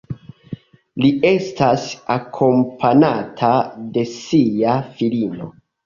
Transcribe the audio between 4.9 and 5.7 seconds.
filino.